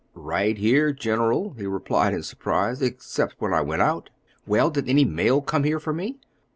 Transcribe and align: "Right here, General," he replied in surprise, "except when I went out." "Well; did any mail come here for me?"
"Right 0.15 0.57
here, 0.57 0.93
General," 0.93 1.51
he 1.55 1.67
replied 1.67 2.15
in 2.15 2.23
surprise, 2.23 2.81
"except 2.81 3.35
when 3.37 3.53
I 3.53 3.61
went 3.61 3.83
out." 3.83 4.09
"Well; 4.47 4.71
did 4.71 4.89
any 4.89 5.05
mail 5.05 5.41
come 5.43 5.63
here 5.63 5.79
for 5.79 5.93
me?" 5.93 6.17